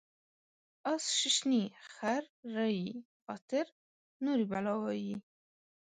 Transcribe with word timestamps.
اس 0.91 1.03
ششني، 1.19 1.63
خر 1.93 2.23
رایي 2.55 2.87
غاتر 3.25 3.65
نوري 4.23 4.45
بلا 4.51 4.73
وایي. 4.83 5.15